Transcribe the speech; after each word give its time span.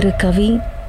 திரு 0.00 0.12
கவி 0.16 0.46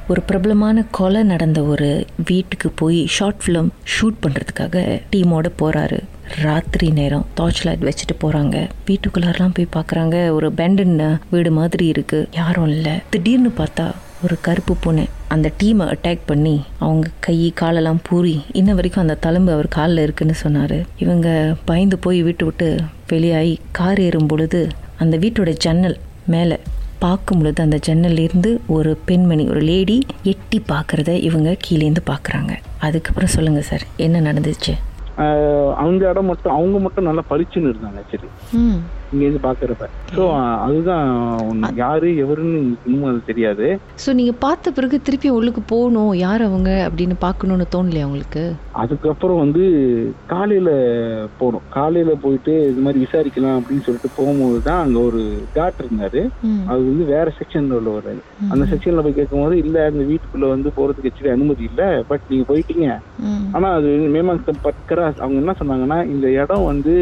ஒரு 0.07 0.21
பிரபலமான 0.27 0.83
கொலை 0.97 1.21
நடந்த 1.23 1.59
ஒரு 1.63 1.87
வீட்டுக்கு 2.25 2.69
போய் 2.69 2.99
ஷார்ட் 3.15 3.41
ஃபிலிம் 3.43 3.69
ஷூட் 3.93 4.17
பண்ணுறதுக்காக 4.23 4.83
டீமோட 5.11 5.47
போகிறாரு 5.61 5.99
ராத்திரி 6.43 6.89
நேரம் 6.99 7.25
டார்ச் 7.35 7.61
லைட் 7.65 7.83
வச்சுட்டு 7.87 8.15
போகிறாங்க 8.21 8.55
வீட்டுக்குள்ளாரெலாம் 8.87 9.55
போய் 9.57 9.69
பார்க்குறாங்க 9.75 10.15
ஒரு 10.37 10.49
பெண்டன் 10.59 10.95
வீடு 11.29 11.51
மாதிரி 11.51 11.91
இருக்குது 11.91 12.29
யாரும் 12.31 12.67
இல்லை. 12.67 12.95
திடீர்னு 13.09 13.51
பார்த்தா 13.57 13.87
ஒரு 14.23 14.37
கருப்பு 14.41 14.75
பூனை 14.83 15.05
அந்த 15.27 15.51
டீமை 15.63 15.87
அட்டாக் 15.95 16.25
பண்ணி 16.25 16.55
அவங்க 16.77 17.09
கை 17.19 17.51
காலெல்லாம் 17.55 18.01
பூரி. 18.09 18.35
இன்ன 18.51 18.73
வரைக்கும் 18.73 19.05
அந்த 19.07 19.17
தழும்பு 19.27 19.53
அவர் 19.57 19.73
காலில் 19.77 20.03
இருக்குன்னு 20.03 20.33
சொன்னார். 20.33 20.77
இவங்க 20.97 21.55
பயந்து 21.65 21.99
போய் 22.05 22.21
வீட்டு 22.21 22.45
விட்டு 22.45 22.69
வெளியாகி 23.07 23.59
கார் 23.71 23.99
ஏறும் 23.99 24.31
பொழுது 24.33 24.67
அந்த 24.97 25.17
வீட்டோட 25.17 25.53
ஜன்னல் 25.65 25.99
மேலே 26.25 26.59
பார்க்கும் 27.01 27.39
பொழுது 27.39 27.63
அந்த 27.63 27.79
ஜன்னல்லேருந்து 27.87 28.49
ஒரு 28.67 28.97
பெண்மணி 29.05 29.49
ஒரு 29.49 29.61
லேடி 29.61 29.97
எட்டி 30.23 30.63
பார்க்குறத 30.69 31.09
இவங்க 31.21 31.57
கீழேருந்து 31.65 32.03
பார்க்குறாங்க. 32.05 32.51
அதுக்கப்புறம் 32.79 33.29
சொல்லுங்கள் 33.29 33.63
சார் 33.63 33.85
என்ன 33.97 34.21
நடந்துச்சு? 34.21 34.73
அந்த 35.77 36.09
இடம் 36.09 36.25
மட்டும் 36.25 36.53
அவங்க 36.53 36.79
மட்டும் 36.79 37.03
நல்லா 37.03 37.23
பளிச்சுன்னு 37.29 37.71
இருந்தாங்க 37.71 38.01
சரி. 38.11 38.27
ம். 38.53 38.79
இங்கேருந்து 39.11 39.41
பாக்குறப்ப. 39.45 39.85
ஸோ 40.13 40.23
அதுதான். 40.65 41.07
யாரு 41.81 42.07
எவருன்னு 42.23 42.59
இன்னும் 42.85 43.09
அது 43.09 43.19
தெரியாது. 43.25 43.65
ஸோ 44.03 44.09
நீங்கள் 44.13 44.39
பார்த்த 44.39 44.71
பிறகு 44.71 44.97
திருப்பி 45.01 45.29
உள்ளுக்கு 45.31 45.61
போகணும் 45.67 46.11
யார் 46.21 46.41
அவங்க 46.41 46.69
அப்படின்னு 46.87 47.15
பார்க்கணுன்னு 47.25 47.65
தோணலையா 47.73 48.07
உங்களுக்கு? 48.09 48.43
அதுக்கப்புறம் 48.81 49.41
வந்து 49.43 49.63
காலையில 50.27 50.69
போனோம் 51.41 51.65
காலையில 51.75 52.11
போயிட்டு 52.23 52.53
இது 52.69 52.81
மாதிரி 52.81 52.99
விசாரிக்கலாம் 53.05 53.57
அப்படின்னு 53.59 53.85
சொல்லிட்டு 53.87 54.11
போகும்போது 54.17 54.59
தான் 54.67 54.81
அங்க 54.83 54.99
ஒரு 55.09 55.21
காட் 55.57 55.81
இருந்தாரு. 55.83 56.21
அது 56.71 56.81
வந்து 56.89 57.05
வேற 57.13 57.27
செக்ஷன்ல 57.39 57.79
உள்ளவர். 57.81 58.11
அந்த 58.51 58.63
செக்ஷன்ல 58.71 59.03
போய் 59.05 59.17
கேட்கும்போது 59.17 59.55
இல்ல 59.63 59.77
அந்த 59.89 60.03
வீட்டுக்குள்ள 60.11 60.47
வந்து 60.53 60.71
போறதுக்கு 60.77 61.11
ஆக்சுவலி 61.11 61.35
அனுமதி 61.35 61.63
இல்ல 61.71 61.81
பட் 62.11 62.23
நீங்க 62.27 62.45
போயிட்டீங்க. 62.51 62.87
ஆனா 63.55 63.67
அது 63.77 63.89
மேமாங் 64.15 64.39
பட்கரா 64.65 65.05
அவங்க 65.21 65.37
என்ன 65.41 65.55
சொன்னாங்கன்னா 65.59 65.99
இந்த 66.13 66.27
இடம் 66.41 66.69
வந்து 66.71 66.93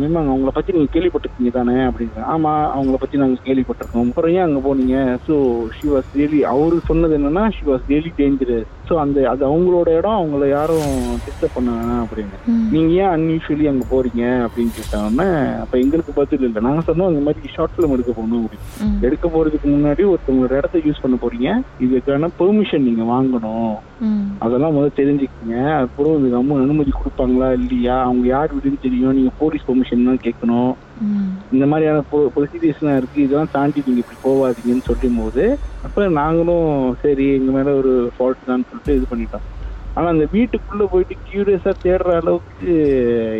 மேமாங் 0.00 0.30
அவங்கள 0.32 0.52
பத்தி 0.52 0.76
நீங்க 0.76 0.90
கேள்விப்பட்டிருக்கீங்க 1.28 1.50
தானே 1.50 1.74
அப்படின்னு 1.88 2.24
ஆமா 2.28 2.52
அவங்கள 2.74 2.96
பத்தி 2.98 3.16
நாங்க 3.16 3.38
கேள்விப்பட்டிருக்கோம். 3.44 4.08
அப்புறம் 4.08 4.32
ஏன் 4.32 4.46
அங்க 4.46 4.60
போனீங்க? 4.64 4.96
ஸோ 5.26 5.34
ஷி 5.72 5.86
வாஸ் 5.88 6.08
ரியலி 6.12 6.40
அவரு 6.52 6.80
சொன்னது 6.84 7.18
என்னன்னா 7.18 7.44
she 7.50 7.64
was 7.64 7.84
really 7.86 8.12
dangerous 8.16 8.70
so 8.88 8.94
அந்த 9.04 9.18
அது 9.30 9.42
அவங்களோட 9.48 9.88
இடம் 9.98 10.18
அவங்கள 10.18 10.44
யாரும் 10.48 10.86
டிஸ்டர்ப் 11.24 11.56
பண்ண 11.56 11.70
வேணாம் 11.76 12.02
அப்படின்னு. 12.04 12.36
நீங்க 12.74 12.90
ஏன் 13.02 13.12
அன்யூஷுவலி 13.16 13.66
அங்க 13.72 13.84
போறீங்க? 13.92 14.22
அப்படின்னு 14.46 14.72
கேட்டாங்கன்னா 14.78 15.28
அப்ப 15.62 15.74
எங்களுக்கு 15.84 16.12
பதில் 16.20 16.46
இல்லை. 16.48 16.62
நாங்க 16.66 16.82
சொன்னோம் 16.88 17.10
இந்த 17.12 17.22
மாதிரி 17.26 17.54
ஷார்ட் 17.56 17.74
ஃபிலிம் 17.74 17.94
எடுக்க 17.96 18.12
போகணும் 18.12 18.44
அப்படின்னு. 18.44 18.68
எடுக்க 19.08 19.26
போறதுக்கு 19.34 19.68
முன்னாடி 19.74 20.02
ஒருத்தவங்க 20.12 20.46
ஒரு 20.48 20.56
இடத்த 20.60 20.82
யூஸ் 20.86 21.02
பண்ண 21.04 21.18
போறீங்க. 21.24 21.48
இதுக்கான 21.86 22.30
பெர்மிஷன் 22.40 22.86
நீங்க 22.88 23.04
வாங்கணும். 23.14 23.76
அதெல்லாம் 24.44 24.74
முதல்ல 24.74 24.98
தெரிஞ்சுக்கங்க. 25.00 25.54
அப்புறம் 25.84 26.16
இதுக்கு 26.18 26.40
அம்மா 26.40 26.56
அனுமதி 26.64 26.92
கொடுப்பாங்களா 26.96 27.48
இல்லையா? 27.60 27.96
அவங்க 28.08 28.26
யார் 28.34 28.54
வீடுன்னு 28.56 28.84
தெரியும். 28.86 29.16
நீங்க 29.18 29.32
போலீஸ் 29.40 29.66
பெர்மிஷன் 29.68 30.10
தான் 30.10 30.24
கேட்கணும். 30.26 30.72
இந்த 31.54 31.64
மாதிரியான 31.70 32.04
ப்ரொசீஜர்ஸ்லாம் 32.36 32.98
இருக்கு. 33.00 33.18
இதெல்லாம் 33.24 33.52
தாண்டி 33.56 33.82
நீங்க 33.86 34.02
இப்படி 34.04 34.18
போகாதீங்கன்னு 34.28 34.86
சொல்லும் 34.88 35.18
போது 35.22 35.44
அப்ப 35.84 36.06
நாங்களும் 36.20 36.68
சரி 37.02 37.26
எங்க 37.36 37.50
மேல 37.52 37.72
ஒரு 37.80 37.92
ஃபால்ட் 38.14 38.48
தான் 38.50 38.66
சொல்லிட்டு 38.68 38.96
இது 38.98 39.06
பண்ணிட்டோம். 39.10 39.44
ஆனா 39.96 40.08
அந்த 40.14 40.24
வீட்டுக்குள்ள 40.34 40.84
போயிட்டு 40.90 41.14
கியூரியஸா 41.28 41.72
தேடுற 41.84 42.10
அளவுக்கு 42.20 42.66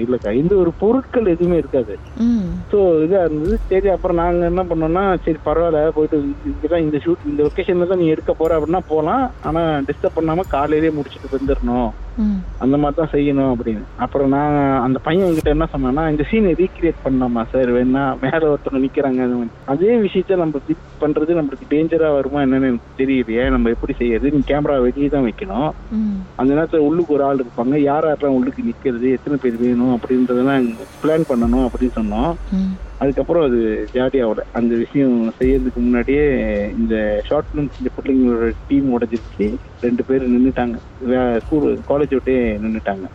இல்லக்கா. 0.04 0.30
எந்த 0.40 0.54
ஒரு 0.56 0.70
பொருட்கள் 0.80 1.32
எதுவுமே 1.34 1.56
இருக்காது. 1.58 1.94
ஸோ 2.70 2.78
இதா 3.04 3.20
இருந்தது. 3.24 3.56
சரி 3.70 3.88
அப்புறம் 3.88 4.20
நாங்க 4.22 4.44
என்ன 4.46 4.62
பண்ணோம்னா 4.70 5.04
சரி 5.24 5.38
பரவாயில்ல 5.44 5.82
போயிட்டு 5.90 6.18
இதுதான் 6.52 6.84
இந்த 6.86 6.98
ஷூட் 7.04 7.28
இந்த 7.30 7.40
லொக்கேஷன்ல 7.42 7.88
தான் 7.90 8.02
நீ 8.02 8.08
எடுக்க 8.14 8.34
போற 8.34 8.56
அப்படின்னா 8.58 8.82
போகலாம் 8.88 9.24
ஆனா 9.42 9.62
டிஸ்டர்ப் 9.88 10.18
பண்ணாம 10.18 10.46
காலையிலேயே 10.48 10.96
முடிச்சுட்டு 10.98 11.36
வந்துடணும் 11.36 11.88
அந்த 12.58 12.76
மாதிரி 12.76 12.96
தான் 12.96 13.12
செய்யணும் 13.12 13.54
அப்படின்னு. 13.54 13.82
அப்புறம் 13.96 14.28
நான் 14.28 14.82
அந்த 14.82 14.98
பையன் 14.98 15.34
கிட்ட 15.34 15.50
என்ன 15.50 15.66
சொன்னேன்னா 15.72 16.10
இந்த 16.10 16.24
சீனை 16.30 16.52
ரீக்ரியேட் 16.62 17.02
பண்ணலாமா 17.04 17.42
சார் 17.52 17.70
வேணா 17.72 18.04
மேல 18.20 18.54
ஒருத்தவங்க 18.54 18.82
நிக்கிறாங்க. 18.86 19.20
மாதிரி. 19.32 19.50
அதே 19.64 19.96
விஷயத்த 19.96 20.36
நம்ம 20.36 20.60
திக் 20.66 20.86
பண்றது 21.00 21.38
நம்மளுக்கு 21.38 21.66
டேஞ்சரா 21.70 22.12
வருமா 22.12 22.40
என்னன்னு 22.40 22.68
எனக்கு 22.70 22.96
தெரியலையே. 22.98 23.50
நம்ம 23.50 23.68
எப்படி 23.68 23.92
செய்யறது? 23.92 24.30
நீ 24.30 24.40
கேமரா 24.46 24.80
வெளியே 24.80 25.06
தான் 25.06 25.24
வைக்கணும். 25.24 25.70
அந்த 26.36 26.54
நேரத்துல 26.54 26.76
உள்ளுக்கு 26.76 27.14
ஒரு 27.14 27.24
ஆள் 27.24 27.44
இருப்பாங்க. 27.44 27.76
யார் 27.76 28.06
யாரெல்லாம் 28.06 28.36
உள்ளுக்கு 28.38 28.62
நிக்கிறது? 28.62 29.10
எத்தனை 29.10 29.38
பேர் 29.42 29.60
வேணும்? 29.60 29.94
அப்படின்றதெல்லாம் 29.94 30.74
பிளான் 31.02 31.28
பண்ணணும் 31.28 31.66
அப்படின்னு 31.66 31.96
சொன்னோம். 32.00 32.34
அதுக்கப்புறம் 33.00 33.44
அது 33.44 33.58
ஜாடியாவோட 33.94 34.40
அந்த 34.52 34.72
விஷயம் 34.76 35.16
செய்யறதுக்கு 35.38 35.80
முன்னாடியே 35.80 36.24
இந்த 36.76 36.94
ஷார்ட் 37.28 37.48
ஃபிலிம்ஸ் 37.48 37.78
இந்த 37.78 37.90
பிள்ளைங்களோட 37.96 38.48
டீம் 38.66 38.88
உடஞ்சிருச்சு. 38.96 39.46
ரெண்டு 39.80 40.04
பேர் 40.04 40.24
நின்றுட்டாங்க 40.28 40.76
ஸ்கூல் 41.42 41.68
காலேஜ் 41.90 42.16
விட்டே 42.16 42.36
நின்றுட்டாங்க 42.64 43.06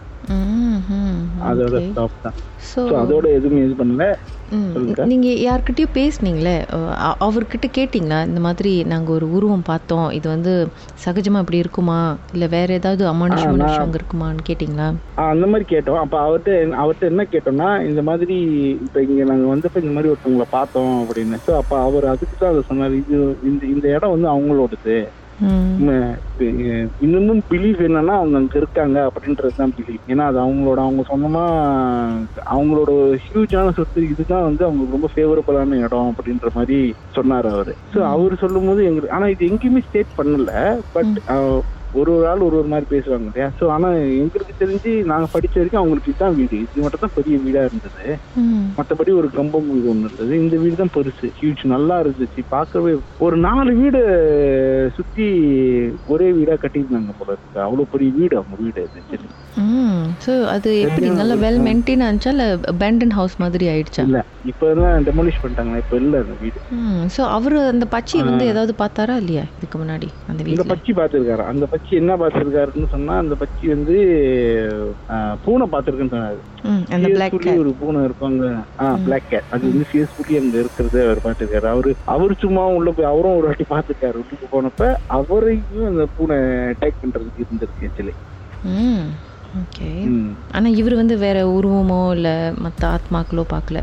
அதோட 1.50 1.80
ஸ்டாப் 1.88 2.24
தான். 2.26 2.38
ஸோ 2.70 2.82
அதோட 3.02 3.26
எதுவுமே 3.38 3.62
இது 3.68 3.76
பண்ணல. 3.82 4.06
நீங்கள் 5.12 5.40
யார்கிட்டயும் 5.46 5.96
பேசுனீங்களே 5.98 6.56
அவர்கிட்ட 7.28 7.68
கேட்டிங்களா? 7.78 8.20
இந்த 8.30 8.40
மாதிரி 8.46 8.72
நாங்கள் 8.92 9.16
ஒரு 9.18 9.28
உருவம் 9.38 9.66
பார்த்தோம். 9.70 10.08
இது 10.18 10.28
வந்து 10.34 10.54
சகஜமாக 11.04 11.44
இப்படி 11.44 11.62
இருக்குமா? 11.64 12.00
இல்லை 12.36 12.48
வேற 12.56 12.70
ஏதாவது 12.80 13.02
விஷயம் 13.34 13.86
அங்க 13.86 14.00
இருக்குமான்னு 14.00 14.48
கேட்டிங்களா? 14.50 14.88
அந்த 15.34 15.48
மாதிரி 15.54 15.68
கேட்டோம். 15.74 16.00
அப்ப 16.04 16.16
அவர்கிட்ட 16.28 16.52
அவர்கிட்ட 16.84 17.12
என்ன 17.14 17.26
கேட்டோம்னா 17.34 17.70
இந்த 17.90 18.04
மாதிரி 18.10 18.38
இப்ப 18.86 19.04
இங்க 19.08 19.24
நாங்க 19.32 19.48
வந்தப்ப 19.54 19.84
இந்த 19.84 19.96
மாதிரி 19.98 20.12
ஒருத்தவங்களை 20.14 20.48
பார்த்தோம் 20.58 20.96
அப்படின்னு. 21.04 21.40
ஸோ 21.48 21.54
அப்ப 21.62 21.74
அவர் 21.88 22.12
அதுக்கு 22.14 22.38
தான் 22.38 22.54
அதை 22.54 22.64
சொன்னார். 22.70 22.96
இது 23.02 23.18
இந்த 23.52 23.64
இந்த 23.76 23.86
இடம் 23.98 24.16
வந்து 24.16 24.30
அவங்களோடது. 24.36 24.98
ம் 25.40 25.70
உம், 25.84 26.10
அஹ் 26.42 26.90
இன்னமும் 27.00 27.40
பிலீஃப் 27.50 27.80
என்னன்னா 27.86 28.16
அவங்க 28.18 28.38
அங்க 28.40 28.56
இருக்காங்க 28.58 28.98
அப்படின்றது 29.08 29.54
தான் 29.54 29.74
பிலீஃப் 29.78 30.04
ஏன்னா 30.08 30.26
அது 30.30 30.38
அவங்களோட 30.40 30.80
அவங்க 30.84 31.04
சொந்தமா 31.10 31.46
அவங்களோட 32.52 32.92
ஹியூஜான 33.26 33.74
சொத்து 33.78 34.02
இதுதான் 34.08 34.48
வந்து 34.48 34.64
அவங்களுக்கு 34.66 34.98
ரொம்ப 34.98 35.10
ஃபேவரபிளான 35.14 35.80
இடம் 35.86 36.12
அப்படின்ற 36.12 36.50
மாதிரி 36.56 36.78
சொன்னார் 37.16 37.50
அவரு. 37.54 37.74
ஸோ 37.94 38.00
அவர் 38.12 38.36
சொல்லும் 38.36 38.70
போது 38.70 38.84
எங்களுக்கு 38.86 39.16
ஆனா 39.18 39.28
இது 39.34 39.50
எங்கேயுமே 39.50 39.84
ஸ்டேட் 39.88 40.12
பண்ணல. 40.18 40.52
பட் 40.96 41.16
ஒரு 42.00 42.10
ஒரு 42.18 42.26
ஆள் 42.32 42.46
ஒரு 42.48 42.56
ஒரு 42.60 42.70
மாதிரி 42.74 42.88
பேசுவாங்க 42.94 43.28
இல்லையா? 43.30 43.48
ஸோ 43.60 43.64
ஆனா 43.76 43.90
எங்களுக்கு 44.24 44.54
தெரிஞ்சு 44.62 44.92
நாங்க 45.12 45.28
படிச்ச 45.34 45.56
வரைக்கும் 45.60 45.82
அவங்களுக்கு 45.82 46.12
இதுதான் 46.12 46.38
வீடு. 46.40 46.58
இது 46.64 46.84
மட்டும் 46.86 47.04
தான் 47.06 47.16
பெரிய 47.18 47.36
வீடா 47.46 47.62
இருந்தது. 47.68 48.06
மற்றபடி 48.78 49.12
ஒரு 49.22 49.30
கம்பம் 49.38 49.70
வீடு 49.74 49.92
ஒன்று 49.92 50.08
இருந்தது. 50.10 50.34
இந்த 50.44 50.56
வீடு 50.64 50.76
தான் 50.82 50.94
பெருசு. 50.96 51.30
ஹியூஜ் 51.40 51.64
நல்லா 51.76 51.98
இருந்துச்சு. 52.04 52.44
பார்க்கவே 52.56 52.94
ஒரு 53.28 53.38
நாலு 53.48 53.74
வீடு 53.82 54.02
சுத்தி 54.98 55.28
ஒரே 56.16 56.30
வீடா 56.40 56.56
கட்டியிருந்தாங்க 56.64 57.14
போல 57.20 57.30
இருக்கு. 57.36 57.60
அவ்வளோ 57.68 57.86
பெரிய 57.94 58.12
வீடு 58.20 58.34
அவங்க 58.42 58.58
வீடு 58.64 58.86
அது 58.88 59.02
ஸோ 60.26 60.34
அது 60.54 60.70
எப்படி? 60.86 61.08
நல்லா 61.20 61.36
வெல் 61.44 61.60
மெயின்டைன் 61.68 62.04
ஆச்சா 62.08 62.30
இல்லை 62.36 62.48
பேண்டன் 62.82 63.14
ஹவுஸ் 63.18 63.36
மாதிரி 63.44 63.66
ஆயிடுச்சா? 63.74 64.04
இல்ல. 64.10 64.20
இப்போ 64.52 64.66
எல்லாம் 64.74 65.06
டெமோலிஷ் 65.08 65.40
பண்ணிட்டாங்க 65.42 65.82
இப்போ 65.84 65.96
இல்ல 66.04 66.22
அந்த 66.24 66.36
வீடு. 66.44 66.60
ஸோ 67.16 67.22
அவர் 67.38 67.56
அந்த 67.74 67.86
பச்சையை 67.96 68.24
வந்து 68.30 68.46
ஏதாவது 68.54 68.74
பார்த்தாரா? 68.82 69.16
இல்லையா? 69.24 69.46
இதுக்கு 69.58 69.78
முன்னாடி 69.84 70.10
அந்த 70.32 70.42
வீட்டில் 70.46 70.72
பச்சி 70.74 70.94
பார்த்துருக்காரு? 71.00 71.46
அந்த 71.52 71.66
பச்சி 71.74 71.83
என்ன 71.92 72.16
பார்த்துருக்காருன்னு 72.16 72.88
சொன்னா 72.90 73.14
அந்த 73.18 73.36
பச்சி 73.36 73.66
வந்து 73.68 73.96
ஆஹ், 75.10 75.36
பூனை 75.44 75.68
பார்த்துருக்குன்னு 75.68 76.14
சொன்னாரு. 76.14 76.40
ஒரு 77.56 77.72
பூனை 77.74 78.02
இருப்பாங்க. 78.04 78.44
ஆ 78.80 78.96
பிளாக் 79.00 79.30
கேட் 79.30 79.50
அது 79.52 79.64
வந்து 79.70 79.86
ஃபியர்ஸ்ஃபுல்லி 79.90 80.36
அங்க 80.38 80.58
இருக்கிறது 80.58 81.00
அவர் 81.06 81.22
பார்த்துருக்காரு. 81.26 81.68
அவரு 81.68 81.92
அவர் 82.08 82.34
சும்மா 82.36 82.68
உள்ள 82.74 82.92
போய் 82.92 83.06
அவரும் 83.06 83.38
ஒரு 83.38 83.48
வாட்டி 83.48 83.66
பார்த்துருக்காரு. 83.70 84.16
உள்ளுக்கு 84.16 84.48
போனப்ப 84.52 84.88
அவரையும் 85.12 85.88
அந்த 85.88 86.06
பூனை 86.16 86.38
அட்டாக் 86.70 87.02
பண்றதுக்கு 87.02 87.46
இருந்திருக்கு 87.46 87.88
ஆக்சுவலி 87.88 88.16
ஓகே 89.60 89.90
ஆனா 90.52 90.70
இவர் 90.76 90.96
வந்து 90.96 91.18
வேற 91.18 91.40
உருவமோ 91.52 92.12
இல்ல 92.12 92.30
மத்த 92.64 92.84
ஆத்மாக்களோ 92.90 93.44
பார்க்கல? 93.50 93.80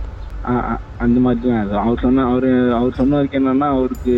அந்த 0.98 1.20
மாதிரி 1.20 1.48
தான் 1.48 1.60
அது 1.60 1.75
அவர் 1.76 2.00
சொன்ன 2.00 2.25
அவர் 2.25 2.72
அவர் 2.72 2.94
சொன்ன 2.94 3.16
வரைக்கும் 3.16 3.40
என்னன்னா 3.40 3.66
அவருக்கு 3.66 4.14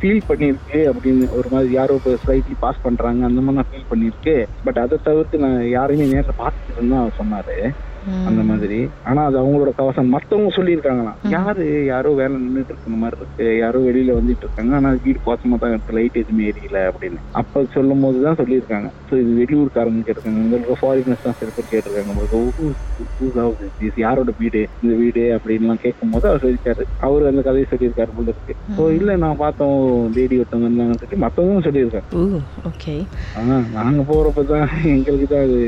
ஃபீல் 0.00 0.22
பண்ணியிருக்கு 0.28 0.80
அப்படின்னு 0.92 1.28
ஒரு 1.30 1.48
மாதிரி 1.50 1.72
யாரோ 1.72 1.94
இப்போ 1.94 2.14
ஸ்லைட்லி 2.24 2.56
பாஸ் 2.60 2.84
பண்ணுறாங்க 2.84 3.22
அந்த 3.22 3.40
மாதிரி 3.40 3.56
நான் 3.56 3.70
ஃபீல் 3.72 3.90
பண்ணியிருக்கு 3.90 4.34
பட் 4.64 4.78
அதை 4.78 4.98
தவிர்த்து 5.02 5.38
நான் 5.38 5.68
யாரையுமே 5.68 6.06
நேரில் 6.06 6.40
பார்த்துட்டு 6.40 6.88
தான் 6.88 7.00
அவர் 7.00 7.16
சொன்னார். 7.16 7.54
அந்த 8.30 8.42
மாதிரி. 8.50 8.78
ஆனா 9.10 9.20
அது 9.28 9.36
அவங்களோட 9.42 9.70
கவசம். 9.80 10.12
மத்தவங்க 10.16 10.52
சொல்லியிருக்காங்களாம். 10.58 11.18
யாரு? 11.36 11.66
யாரோ 11.92 12.10
வேலை 12.20 12.34
நின்றுட்டு 12.44 12.72
இருக்கிற 12.74 12.96
மாதிரி 13.04 13.18
இருக்கு. 13.20 13.46
யாரோ 13.62 13.80
வெளியில 13.88 14.16
வந்துட்டு 14.18 14.44
இருக்காங்க. 14.46 14.74
ஆனா 14.80 14.90
வீடு 15.06 15.18
கோசமா 15.26 15.58
தான் 15.62 15.74
இருக்கு. 15.74 15.96
லைட் 15.98 16.20
எதுவுமே 16.22 16.46
எரியல 16.52 16.80
அப்படின்னு. 16.90 17.20
அப்ப 17.42 17.64
சொல்லும் 17.76 18.04
போது 18.06 18.18
தான் 18.26 18.40
சொல்லியிருக்காங்க. 18.42 18.90
ஸோ 19.10 19.14
இது 19.22 19.32
வெளியூர்காரங்க 19.42 20.02
கேட்டிருக்காங்க. 20.06 20.42
உங்களுக்கு 20.44 20.80
ஃபாரினர்ஸ் 20.82 21.26
தான் 21.26 21.38
சில 21.40 21.50
பேர் 21.56 21.70
கேட்டிருக்காங்க? 21.72 22.14
யாரோட 24.04 24.30
வீடு? 24.42 24.60
இந்த 24.82 24.94
வீடு 25.02 25.22
அப்படின்லாம் 25.36 25.82
கேட்கும் 25.84 26.12
போது 26.14 26.26
அவர் 26.30 26.42
சொல்லியிருக்காரு. 26.44 26.84
அவர் 27.06 27.28
அந்த 27.30 27.42
கதையை 27.48 27.66
சொல்லியிருக்காரு 27.72 28.12
போல 28.16 28.32
இருக்கு. 28.34 28.54
ஸோ 28.76 28.82
இல்ல 28.98 29.16
நான் 29.24 29.40
பார்த்தோம். 29.44 29.78
லேடி 30.16 30.38
ஒருத்தவங்க 30.40 30.68
இருந்தாங்கன்னு 30.68 31.02
சொல்லி 31.04 31.22
மத்தவங்களும் 31.24 31.66
சொல்லியிருக்காங்க. 31.68 32.42
ஓகே 32.70 32.94
ஆனா 33.40 33.56
நாங்க 33.78 34.02
போறப்ப 34.10 34.44
தான் 34.52 34.66
எங்களுக்கு 34.96 35.28
தான் 35.34 35.44
அது 35.48 35.58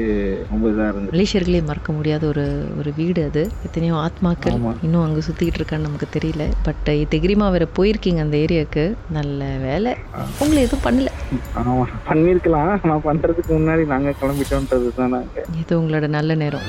ரொம்ப 0.53 0.65
இதா 0.73 0.89
இருந்தது. 0.91 1.15
மலேசியர்களே 1.17 1.63
மறக்க 1.71 1.91
முடியாத 1.99 2.27
ஒரு 2.31 2.45
ஒரு 2.79 2.91
வீடு 2.97 3.21
அது. 3.25 3.43
எத்தனையோ 3.65 3.95
ஆத்மாக்கள். 4.07 4.57
இன்னும் 4.83 5.03
அங்கே 5.03 5.23
சுற்றிக்கிட்டு 5.29 5.61
இருக்கான்னு 5.61 5.87
நமக்கு 5.89 6.09
தெரியல. 6.19 6.45
பட் 6.63 6.89
தெகிரிமா 7.15 7.47
வேற 7.51 7.67
போயிருக்கீங்க 7.79 8.21
அந்த 8.21 8.37
ஏரியாவுக்கு. 8.37 8.85
நல்ல 9.11 9.45
வேலை. 9.63 9.93
உங்களை 10.39 10.63
எதுவும் 10.63 10.85
பண்ணல. 10.87 11.09
ஆமா. 11.61 11.85
பண்ணிருக்கலாம் 12.09 12.87
நான் 12.87 13.05
பண்றதுக்கு 13.05 13.53
முன்னாடி 13.59 13.85
நாங்க 13.87 14.15
கிளம்பிட்டோன்றது 14.23 14.91
தான் 14.97 15.19
இது 15.61 15.81
உங்களோட 15.81 16.07
நல்ல 16.09 16.35
நேரம். 16.35 16.69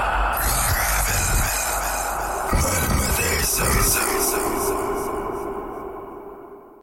Service. 3.61 3.93
Service. 3.93 4.30